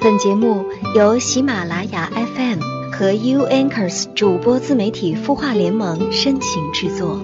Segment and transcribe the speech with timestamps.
[0.00, 0.64] 本节目
[0.94, 2.60] 由喜马拉雅 FM
[2.92, 7.18] 和 U Anchors 主播自媒体孵化联盟深情制作。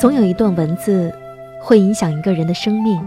[0.00, 1.12] 总有一段文字
[1.60, 3.00] 会影响一个人的生命，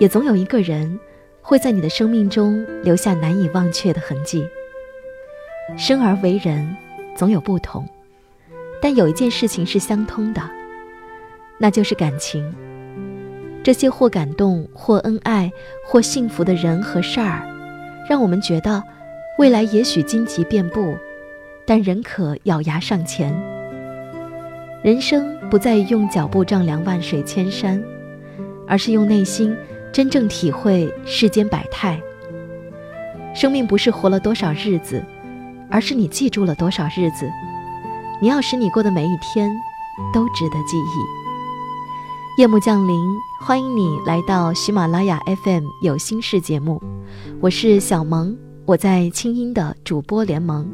[0.00, 0.98] 也总有一个人
[1.40, 4.44] 会在你的生命中留下难以忘却的痕迹。
[5.76, 6.76] 生而为人，
[7.16, 7.86] 总有不同，
[8.80, 10.42] 但有一件事情是相通的，
[11.58, 12.54] 那就是感情。
[13.62, 15.50] 这些或感动、或恩爱、
[15.86, 17.42] 或幸福的人和事儿，
[18.08, 18.82] 让我们觉得
[19.38, 20.96] 未来也许荆棘遍布，
[21.64, 23.32] 但仍可咬牙上前。
[24.82, 27.82] 人生不在于用脚步丈量万水千山，
[28.66, 29.56] 而是用内心
[29.92, 32.00] 真正体会世间百态。
[33.34, 35.02] 生命不是活了多少日子。
[35.72, 37.32] 而是你记住了多少日子？
[38.20, 39.50] 你要使你过的每一天
[40.12, 42.40] 都值得记忆。
[42.40, 42.94] 夜幕降临，
[43.40, 46.80] 欢迎你来到喜马拉雅 FM 有心事节目，
[47.40, 50.70] 我是小萌，我在清音的主播联盟。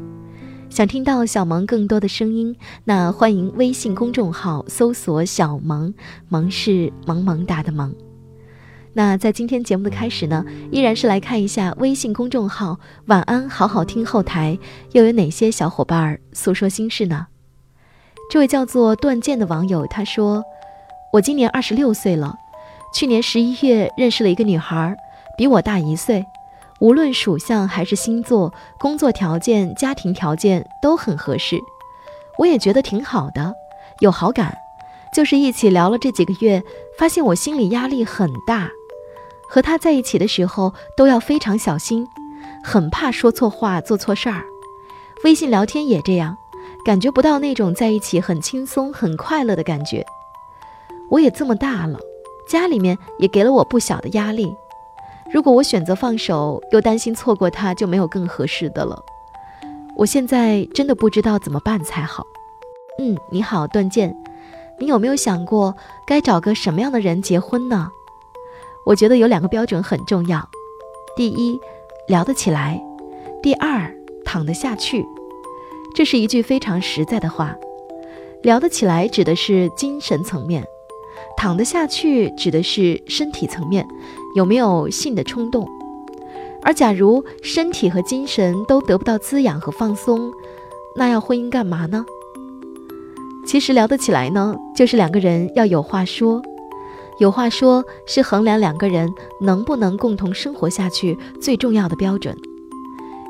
[0.69, 5.93] 想听到小萌更多的声音，那欢迎微信公众号搜索“小萌”，
[6.27, 7.95] 萌是萌萌哒的萌。
[8.93, 14.57] 那在今天节目的开始呢，依然是来看一下微信公众号“晚安好好听”后台
[14.93, 17.27] 又有哪些小伙伴诉说心事呢？
[18.31, 20.43] 这位叫做断剑的网友他说
[21.13, 22.35] ：“我今年二十六岁了，
[22.93, 24.95] 去年十一月认识了一个女孩，
[25.37, 26.25] 比我大一岁，
[26.81, 31.59] 无论属相还是星座、工作条件、家庭条件都很合适，
[32.39, 33.53] 我也觉得挺好的，
[33.99, 34.57] 有好感。
[35.11, 36.61] 就是一起聊了这几个月，
[36.97, 38.69] 发现我心里压力很大。”
[39.49, 42.07] 和他在一起的时候都要非常小心，
[42.63, 44.43] 很怕说错话、做错事儿。
[45.23, 46.37] 微信聊天也这样，
[46.85, 50.05] 感觉不到那种在一起很轻松、很快乐的感觉。
[51.09, 51.99] 我也这么大了，
[52.47, 54.55] 家里面也给了我不小的压力。
[55.31, 59.03] 如果我选择放手，又担心错过他，就没有更合适的了。
[59.97, 62.25] 我现在真的不知道怎么办才好。
[62.99, 64.15] 嗯，你好，段剑，
[64.79, 67.91] 你有没有想过该找个什么样的人结婚呢？
[68.85, 70.49] 我觉得有两个标准很重要：
[71.15, 71.59] 第一，
[72.07, 72.79] 聊得起来；
[73.41, 73.93] 第二，
[74.25, 75.05] 躺得下去。
[75.95, 77.55] 这是一句非常实在的话。
[78.41, 80.63] 聊得起来指的是精神层面，
[81.35, 83.85] 躺得下去指的是身体层面，
[84.33, 85.67] 有没有性的冲动。
[86.61, 90.31] 而假如身体和精神都得不到滋养和放松，
[90.95, 92.05] 那要婚姻干嘛呢？
[93.45, 96.41] 其实聊得起来呢，就是两个人要有话说。
[97.19, 102.35] 有话说是衡量两个人能不能共同生活下去最重要的标准。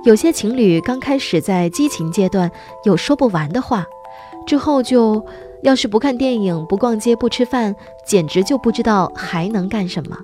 [0.05, 2.49] 有些情侣刚开始在激情阶段
[2.85, 3.85] 有说不完的话，
[4.45, 5.25] 之后就
[5.63, 10.17] 要是不看电影、不逛街、不吃饭，简直就不知道还能干什么。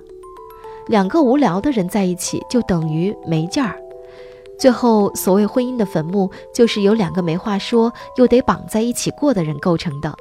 [0.86, 3.76] 两个无聊的人在一起就等于没劲儿。
[4.58, 10.14] 最后，所谓婚姻的坟墓，就是由两个没话说又得绑在一起过的人构成的。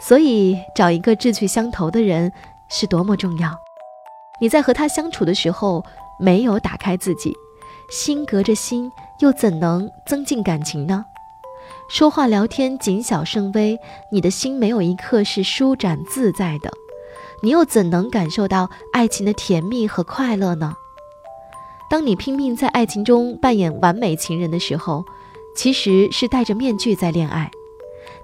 [0.00, 2.32] 所以，找一个志趣相投的人。
[2.76, 3.56] 是多么重要！
[4.40, 5.84] 你在和他相处的时候，
[6.18, 7.32] 没有打开自己，
[7.88, 8.90] 心隔着心，
[9.20, 11.04] 又怎能增进感情呢？
[11.88, 13.78] 说话聊天谨小慎微，
[14.10, 16.72] 你的心没有一刻是舒展自在的，
[17.44, 20.74] 你又怎能感受到爱情的甜蜜和快乐呢？
[21.88, 25.04] 当你拼命在爱情中扮演完美情人的时候，
[25.54, 27.52] 其实是戴着面具在恋爱，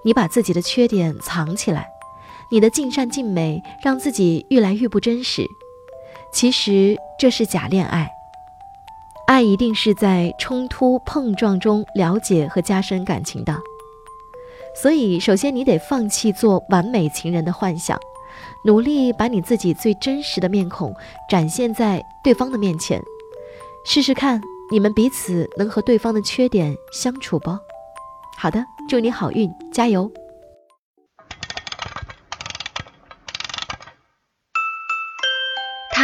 [0.03, 1.89] 你把自己的缺点藏起来。
[2.51, 5.47] 你的尽善尽美让自己愈来愈不真实，
[6.33, 8.11] 其实这是假恋爱。
[9.27, 13.57] 爱一定是在冲突碰撞中了解和加深感情的，
[14.75, 17.97] 所以首先你得放弃做完美情人的幻想，
[18.65, 20.93] 努力把你自己最真实的面孔
[21.29, 23.01] 展现在对方的面前，
[23.85, 24.41] 试试看
[24.73, 27.57] 你们彼此能和对方的缺点相处不？
[28.37, 30.11] 好的，祝你好运，加油！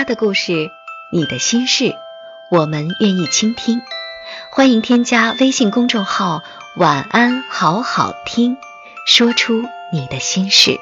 [0.07, 0.71] 的故事，
[1.11, 1.97] 你的心事，
[2.49, 3.83] 我们愿意倾听。
[4.53, 6.45] 欢迎添加微信公众号
[6.79, 8.57] “晚安好好听”，
[9.05, 10.79] 说出你的心事。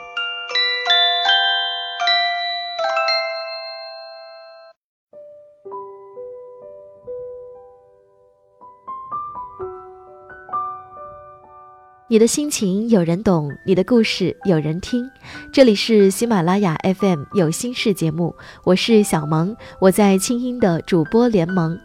[12.14, 15.10] 你的心情有人懂，你的故事有人听。
[15.52, 21.76] 这里是喜马拉雅 FM 有心事节目，我是小萌，我在清音的主播联盟。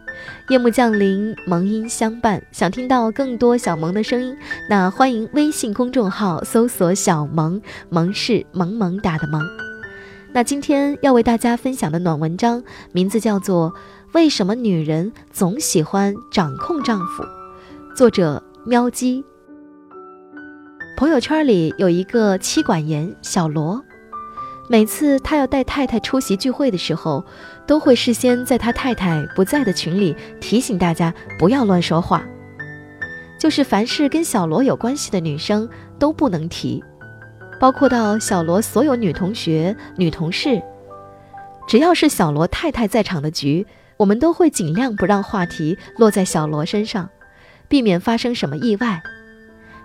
[0.48, 2.40] 夜幕降临，萌音相伴。
[2.52, 4.36] 想听到更多小萌的声音，
[4.68, 7.60] 那欢迎微信公众号搜索“小萌”，
[7.90, 9.42] 萌是萌萌哒的萌。
[10.32, 12.62] 那今天要为大家分享的暖文章，
[12.92, 13.72] 名字叫做
[14.12, 17.24] 《为什么女人总喜欢掌控丈夫》，
[17.96, 19.24] 作者喵姬。
[21.00, 23.82] 朋友圈里有一个妻管严小罗，
[24.68, 27.24] 每次他要带太太出席聚会的时候，
[27.66, 32.22] 都会事先在他太太不在的群里提醒大家不要乱说话，
[33.38, 35.66] 就是凡是跟小罗有关系的女生
[35.98, 36.84] 都不能提，
[37.58, 40.60] 包括到小罗所有女同学、女同事，
[41.66, 43.66] 只要是小罗太太在场的局，
[43.96, 47.08] 我们都会尽量不让话题落在小罗身上，
[47.68, 49.02] 避免发生什么意外。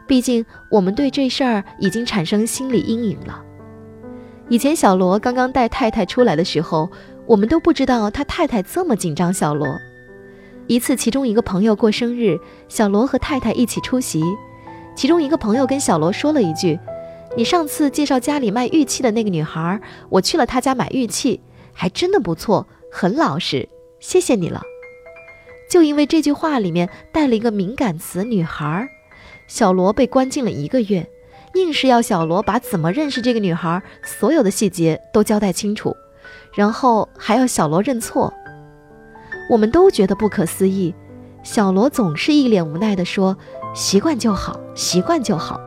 [0.08, 3.44] 毕竟，我们对这事儿已经产生心理阴影了。
[4.50, 6.90] 以前小罗刚刚带太太出来的时候，
[7.26, 9.34] 我们都不知道他太太这么紧张。
[9.34, 9.68] 小罗
[10.68, 14.22] 一次，其中一个朋友过生日，小罗和太太一起出席。
[14.96, 16.80] 其中一个朋友跟小罗说了一句
[17.36, 21.42] ：“你上次介绍家里卖玉器的那个女孩，我去了她家买玉器，
[21.74, 23.68] 还真的不错，很老实，
[24.00, 24.62] 谢谢你了。”
[25.70, 28.88] 就因为这句话里面带了一个敏感词“女孩”。
[29.48, 31.08] 小罗被关进了一个月，
[31.54, 35.96] 硬是要小罗把怎么认识这个女孩所有的细节都交代清楚，
[36.54, 38.34] 然后还要小罗认错。
[39.50, 40.94] 我们都觉得不可思议，
[41.44, 43.38] 小罗总是一脸无奈地说
[43.76, 45.62] ：“习惯就好，习惯就好。”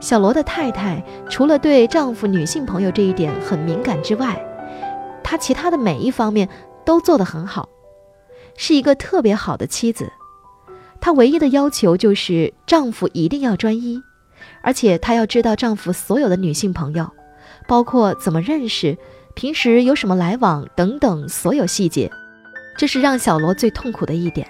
[0.00, 4.40] 小罗的太太除了对丈夫女性朋友这一点很敏感之外，
[5.22, 6.48] 她其他的每一方面
[6.84, 7.68] 都做得很好，
[8.56, 10.12] 是一个特别好的妻子。
[11.04, 14.02] 她唯一的要求就是丈夫一定要专一，
[14.62, 17.10] 而且她要知道丈夫所有的女性朋友，
[17.68, 18.96] 包括怎么认识、
[19.34, 22.10] 平时有什么来往等等所有细节。
[22.78, 24.48] 这是让小罗最痛苦的一点。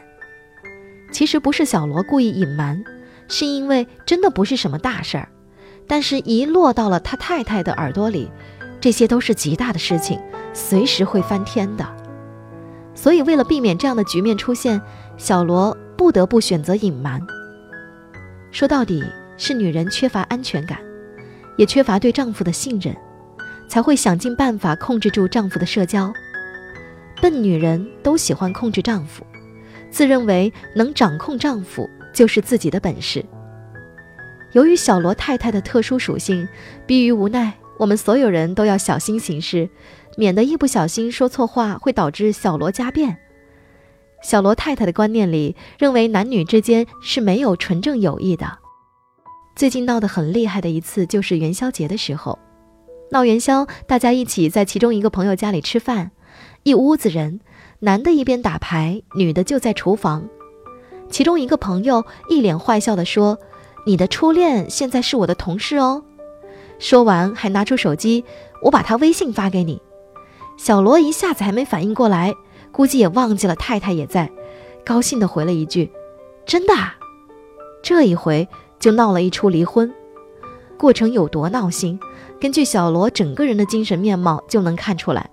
[1.11, 2.85] 其实不是小罗故意隐瞒，
[3.27, 5.29] 是因为真的不是什么大事儿，
[5.89, 8.31] 但是一落到了他太太的耳朵里，
[8.81, 10.21] 这些都是极大的事情，
[10.53, 11.85] 随时会翻天的。
[12.95, 14.81] 所以为了避免这样的局面出现，
[15.17, 15.77] 小罗。
[15.96, 17.20] 不得不选择隐瞒。
[18.50, 19.02] 说到底，
[19.37, 20.79] 是女人缺乏安全感，
[21.56, 22.94] 也缺乏对丈夫的信任，
[23.69, 26.12] 才会想尽办法控制住丈夫的社交。
[27.20, 29.25] 笨女人都喜欢控制丈夫，
[29.91, 33.25] 自认为能掌控丈夫就是自己的本事。
[34.52, 36.47] 由于小罗太太的特殊属性，
[36.87, 39.69] 逼于无奈，我们所有人都要小心行事，
[40.17, 43.19] 免得一不小心说错话会导致小罗家变。
[44.25, 48.59] 小罗太太的观念里，认为男女之间是没有纯正友谊的。
[49.55, 52.38] 最近闹得很厉害的一次，就是元宵节的时候，
[53.11, 56.11] 闹元宵，大家一起在其中一个朋友家里吃饭，
[56.62, 57.41] 一屋子人，
[57.81, 60.26] 男的一边打牌，女的就在厨房。
[61.11, 63.38] 其中一个朋友一脸坏笑地说
[63.85, 66.03] ：“你的初恋现在是我的同事哦。”
[66.81, 68.25] 说完还拿出手机
[68.65, 69.82] ：“我把他微信发给你。”
[70.56, 72.32] 小罗一下子还没反应过来。
[72.75, 74.29] 估计也忘记了太太也在，
[74.85, 75.93] 高兴地回了一句
[76.44, 76.97] ：“真的。”啊
[77.81, 78.49] 这一回
[78.81, 79.93] 就闹了一出离婚，
[80.79, 82.00] 过程有多闹心，
[82.41, 85.31] 根据小罗整个人的精神面貌就能看出来。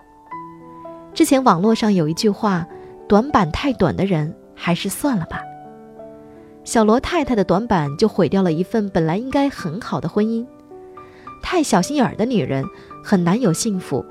[1.13, 2.67] 之前网络上有一句话
[3.07, 5.39] ：“短板太短的人还是算了吧。”
[6.63, 10.45] 小罗太太的短板就毁掉了一份本来应该很好的婚姻。
[11.41, 12.65] 太小心眼儿的女人
[13.03, 14.05] 很难有幸福。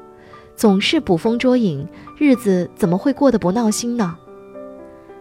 [0.56, 1.88] 总是捕风捉影，
[2.20, 4.14] 日子怎么会过得不闹心呢？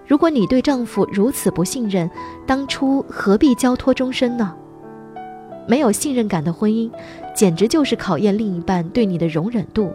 [0.05, 2.11] 如果你对丈夫如此不信任，
[2.45, 4.53] 当初何必交托终身呢？
[5.65, 6.91] 没有信任感的婚姻，
[7.33, 9.93] 简直就是考验另一半对你的容忍度。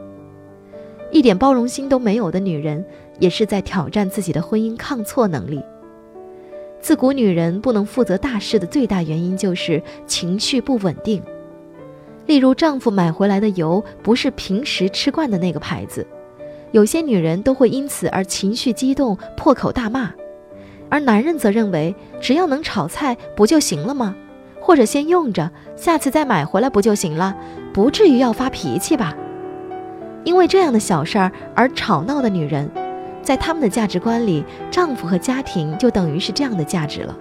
[1.13, 2.83] 一点包容心都没有的女人，
[3.19, 5.63] 也是在挑战自己的婚姻抗挫能力。
[6.81, 11.23] 自古女人不能负责大事的最大原因就是情绪不稳定。
[12.25, 16.07] 例如，丈夫买回来的油不是平时吃惯的那个牌子，
[16.75, 20.09] 有些女人都会因此而情绪激动，破口大骂；
[20.91, 24.13] 而男人则认为只要能炒菜不就行了吗？
[24.61, 27.33] 或者先用着，下次再买回来不就行了？
[27.73, 29.17] 不至于要发脾气吧？
[30.25, 32.69] 因为这样的小事儿而吵闹的女人，
[33.23, 37.17] 在他们的价值观里，丈夫和家庭就等于是这样的价值了。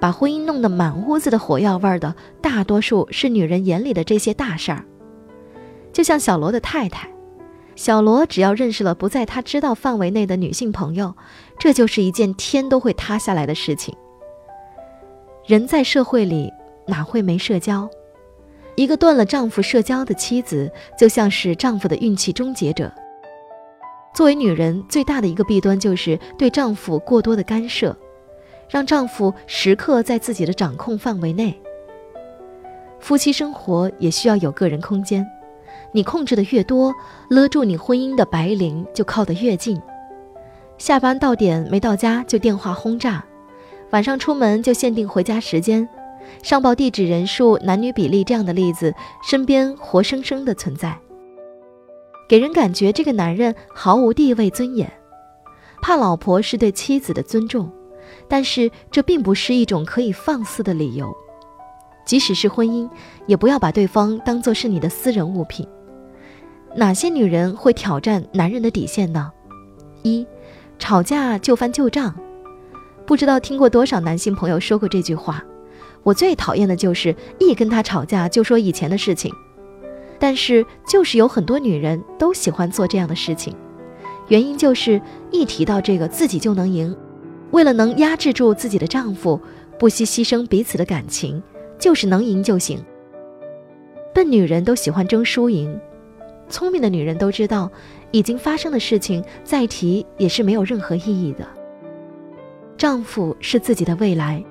[0.00, 4.82] 把婚姻弄得满屋子的火药味儿的，大多数是女人眼里的这些大事儿。
[5.92, 7.06] 就像小罗的太太，
[7.76, 11.14] 小罗只要认识了不在他知道范围内的女性朋友，
[11.58, 13.94] 这就是一件天都会塌下来的事情。
[15.46, 16.50] 人在社会里
[16.86, 17.88] 哪会没社交？
[18.76, 22.90] 一个断了丈夫社交的妻子，就像是丈夫的运气终结者。
[24.14, 27.94] 作为女人，最大的一个弊端就是对丈夫过多的干涉，
[28.70, 31.54] 让丈夫时刻在自己的掌控范围内。
[32.98, 35.26] 夫妻生活也需要有个人空间，
[35.96, 36.94] 你控制的越多，
[37.30, 39.80] 勒住你婚姻的白绫就靠得越近。
[40.76, 43.24] 下班到点没到家就电话轰炸。
[43.92, 45.88] 晚上出门就限定回家时间，
[46.42, 48.94] 上报地址人数、男女比例这样的例子，
[49.26, 50.94] 身边活生生的存在，
[52.28, 54.92] 给人感觉这个男人毫无地位尊严。
[55.80, 57.72] 怕老婆是对妻子的尊重，
[58.28, 61.10] 但是这并不是一种可以放肆的理由。
[62.04, 62.86] 即使是婚姻，
[63.26, 65.66] 也不要把对方当作是你的私人物品。
[66.76, 69.32] 哪些女人会挑战男人的底线呢？
[70.02, 70.26] 一，
[70.78, 72.14] 吵架就翻旧账。
[73.06, 75.42] 不知道听过多少男性朋友说过这句话，
[76.02, 79.32] 我最讨厌的就是一跟他吵架就说以前的事情。
[80.18, 83.56] 但是就是有很多女人都喜欢做这样的事情，
[84.28, 86.94] 原因就是一提到这个自己就能赢，
[87.52, 89.40] 为了能压制住自己的丈夫，
[89.78, 91.42] 不惜牺牲彼此的感情，
[91.78, 92.78] 就是能赢就行。
[94.12, 95.78] 笨女人都喜欢争输赢，
[96.48, 97.70] 聪明的女人都知道，
[98.10, 101.46] 已经发生的事情再提也是没有任何意义的。
[102.76, 104.42] 丈夫是自己的未来，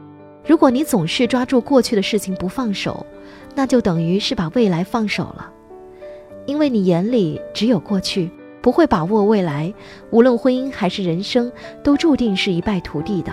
[0.46, 3.06] 如果你总是抓住过去的事情不放手，
[3.54, 5.52] 那就等于是把未来放手了。
[6.46, 8.30] 因为你眼里只有过去，
[8.62, 9.74] 不会把握未来，
[10.12, 11.52] 无论婚姻还是人生，
[11.84, 13.32] 都注定是一败涂地的。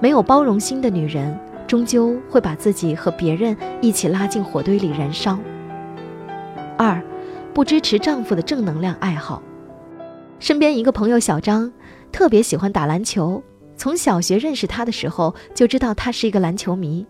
[0.00, 5.38] 没有包容心的女人，终究会把自己和别人一起拉进火堆里燃烧。
[6.78, 7.02] 二，
[7.52, 9.42] 不支持丈夫的正能量爱好。
[10.38, 11.70] 身边一个朋友小张。
[12.10, 13.42] 特别喜欢打篮球，
[13.76, 17.06] 从小学认识他的时候就知道他是一个篮球迷，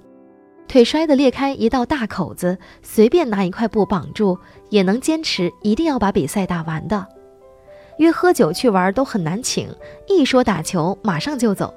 [0.67, 4.37] 腿摔得裂开一道大口子，随便拿一块布绑住
[4.71, 7.07] 也能坚持，一定要把比赛打完的。
[7.99, 9.69] 约喝酒去玩都很难请，
[10.09, 11.73] 一说打球马上就走。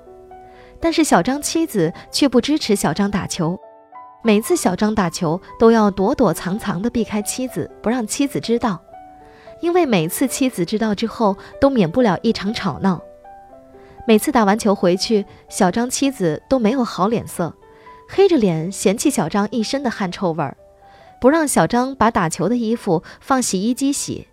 [0.79, 3.55] 但是小张妻子却不支持小张打球，
[4.23, 8.79] 每次小张打球都要躲躲藏藏地避开妻子，不让妻子知道，
[9.61, 13.01] 因为每次妻子知道之后都免不了一场吵闹。
[14.07, 17.55] 每次打完球回去，小张妻子都没有好脸色，
[18.07, 20.55] 黑着脸嫌弃小张一身的汗臭味儿，
[21.19, 24.27] 不让小张把打球的衣服放洗衣机洗，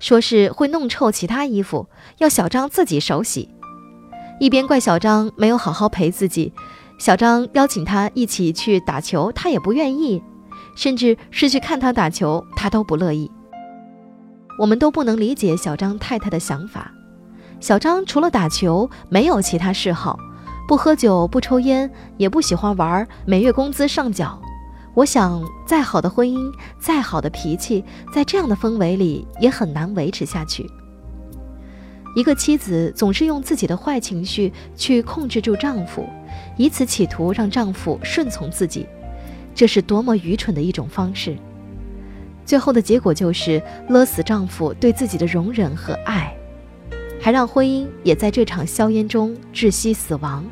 [0.00, 3.54] 说是会弄臭其他衣服，要小张自己手洗。
[4.40, 6.52] 一边怪小张没有好好陪自己，
[6.98, 10.20] 小张邀请他一起去打球，他也不愿意，
[10.74, 13.30] 甚至是去看他打球，他都不乐意。
[14.58, 16.92] 我们都不能理解小张太太的想法。
[17.60, 20.18] 小张除了打球没有其他嗜好，
[20.66, 24.40] 不喝酒不抽烟，也不喜欢玩，每月工资上缴。
[24.94, 30.68] 我想，再好的婚姻，再好的脾气，在这样的氛围里也很难维持下去。
[32.14, 36.04] 一个妻子总是用自己的坏情绪去控制住丈夫，
[36.56, 38.86] 以此企图让丈夫顺从自己，
[39.54, 41.36] 这是多么愚蠢的一种方式！
[42.44, 46.34] 最后的结果就是勒死丈夫对自己的容忍和爱。
[47.20, 50.44] 还让婚姻也在这场硝烟中窒息死亡。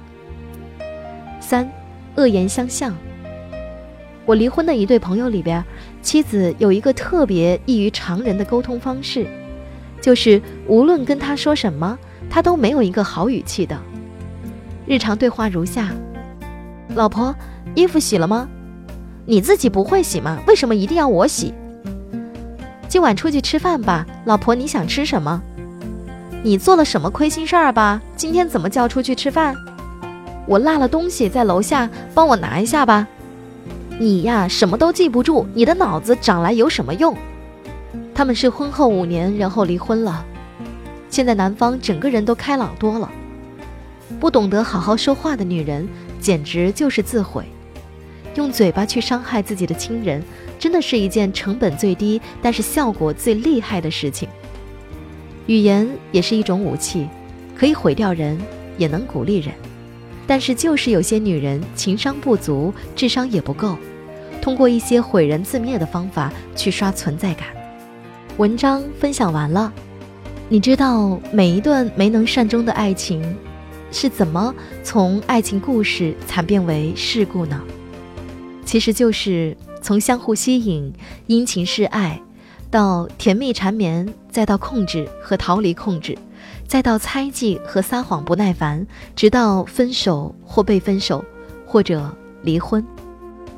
[1.40, 1.70] 三，
[2.16, 2.94] 恶言相向。
[4.24, 5.64] 我离婚的一对朋友里边，
[6.02, 9.26] 妻子有一个特别异于常人的沟通方式，
[10.06, 11.98] 就是无论跟他说什么，
[12.30, 13.76] 他都没有一个好语气的。
[14.86, 15.88] 日常对话如下：
[16.94, 17.34] 老婆，
[17.74, 18.46] 衣服洗了吗？
[19.24, 20.38] 你自己不会洗吗？
[20.46, 21.52] 为什么一定要我洗？
[22.86, 25.42] 今晚出去吃饭吧，老婆，你想吃什么？
[26.44, 28.00] 你做了什么亏心事儿吧？
[28.14, 29.56] 今天怎么叫出去吃饭？
[30.46, 33.08] 我落了东西在楼下，帮我拿一下吧。
[33.98, 37.12] 你呀，什么都记不住，你的脑子长来有什么用？
[38.16, 40.24] 他们是婚后五年，然后离婚了。
[41.10, 43.12] 现在男方整个人都开朗多了。
[44.18, 45.86] 不懂得好好说话的女人，
[46.18, 47.44] 简直就是自毁。
[48.34, 50.22] 用嘴巴去伤害自己的亲人，
[50.58, 54.26] 真的是一件成本最低，但是效果最厉害的事情。
[55.46, 57.06] 语言也是一种武器，
[57.54, 58.40] 可以毁掉人，
[58.78, 59.54] 也能鼓励人。
[60.26, 63.76] 但是就是有些女人情商不足，智商也不够，
[64.40, 67.48] 通过一些毁人自灭的方法去刷存在感。
[68.38, 69.72] 文章分享完了，
[70.50, 73.34] 你知道每一段没能善终的爱情，
[73.90, 77.58] 是怎么从爱情故事惨变为事故呢？
[78.66, 80.92] 其实就是从相互吸引、
[81.26, 82.20] 殷勤示爱。
[82.70, 86.18] 到甜蜜缠绵，再到控制和逃离控制，
[86.66, 91.24] 再到猜忌和撒谎不耐烦，直到分手或被分手，
[91.64, 92.84] 或或者离婚。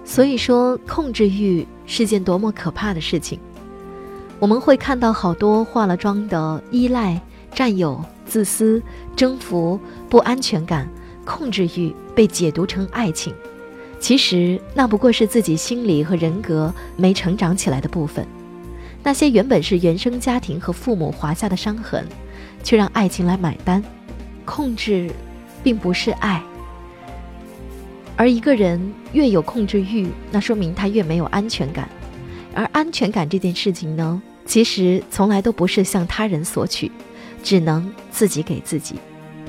[0.04, 3.40] 所以说，控制欲是件多么可怕的事情。
[4.38, 7.20] 我们会看到好多化了妆的依赖、
[7.52, 8.80] 占有、自私、
[9.16, 9.78] 征服、
[10.08, 10.88] 不安全感、
[11.24, 13.34] 控制欲被解读成爱情，
[13.98, 18.26] 其实那不过是自己心理和人格没成长起来的部分。
[19.02, 22.06] 那些原本是原生家庭和父母划下的伤痕，
[22.62, 23.82] 却让爱情来买单。
[24.44, 25.10] 控制，
[25.62, 26.42] 并不是爱。
[28.16, 28.80] 而一个人
[29.12, 31.88] 越有控制欲，那说明他越没有安全感。
[32.54, 36.90] 而安全感这件事情呢，其实从来都不是向他人索取，
[37.42, 38.98] 只能自己给自己。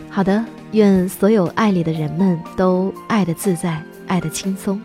[0.10, 4.80] 好的，愿所有爱里的人们都爱的自在，爱的轻松。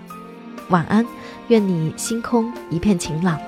[0.68, 1.04] 晚安，
[1.48, 3.40] 愿你星空一片晴朗。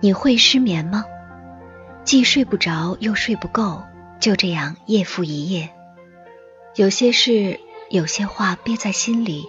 [0.00, 1.04] 你会失眠吗？
[2.04, 3.82] 既睡不着又睡不够，
[4.20, 5.70] 就这样夜复一夜。
[6.76, 7.58] 有些事，
[7.90, 9.48] 有些话憋在心里，